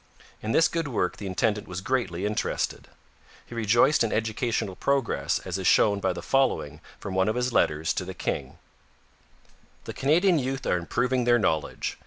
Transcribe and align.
In 0.41 0.51
this 0.51 0.67
good 0.67 0.87
work 0.87 1.17
the 1.17 1.27
intendant 1.27 1.67
was 1.67 1.79
greatly 1.79 2.25
interested. 2.25 2.87
He 3.45 3.53
rejoiced 3.53 4.03
in 4.03 4.11
educational 4.11 4.75
progress, 4.75 5.37
as 5.45 5.59
is 5.59 5.67
shown 5.67 5.99
by 5.99 6.11
the 6.11 6.23
following 6.23 6.81
from 6.99 7.13
one 7.13 7.29
of 7.29 7.35
his 7.35 7.53
letters 7.53 7.93
to 7.93 8.03
the 8.05 8.15
king: 8.15 8.57
The 9.83 9.93
Canadian 9.93 10.39
youth 10.39 10.65
are 10.65 10.77
improving 10.79 11.25
their 11.25 11.37
knowledge. 11.37 11.99